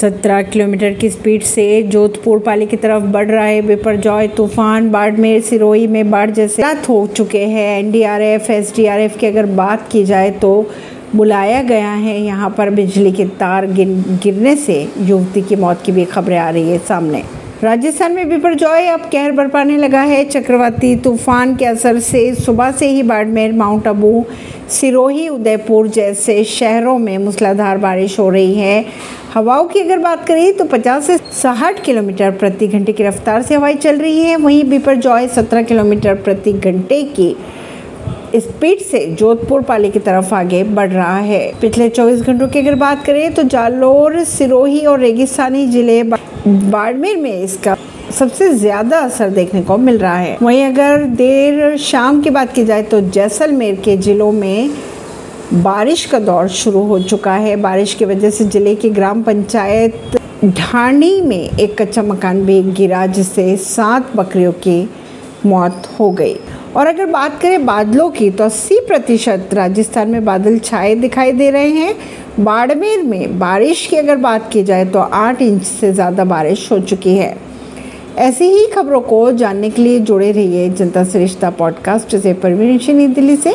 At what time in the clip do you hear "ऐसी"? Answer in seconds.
78.18-78.44